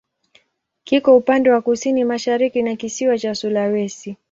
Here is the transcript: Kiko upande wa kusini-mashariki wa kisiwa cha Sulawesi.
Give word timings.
Kiko 0.83 1.17
upande 1.17 1.49
wa 1.51 1.61
kusini-mashariki 1.61 2.63
wa 2.63 2.75
kisiwa 2.75 3.19
cha 3.19 3.35
Sulawesi. 3.35 4.17